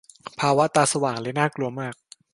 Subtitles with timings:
[0.39, 1.93] ภาวะ "ตาสว่าง" เลยน่ากลัวมาก